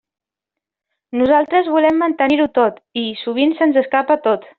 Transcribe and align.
Nosaltres 1.19 1.69
volem 1.75 1.99
mantenir-ho 2.05 2.47
tot, 2.59 2.81
i 3.03 3.05
sovint 3.21 3.55
se'ns 3.61 3.79
escapa 3.83 4.19
tot. 4.25 4.49